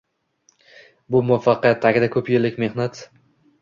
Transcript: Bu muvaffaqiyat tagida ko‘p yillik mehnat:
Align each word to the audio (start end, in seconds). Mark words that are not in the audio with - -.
Bu 1.15 1.21
muvaffaqiyat 1.29 1.81
tagida 1.87 2.13
ko‘p 2.19 2.35
yillik 2.37 2.63
mehnat: 2.67 3.09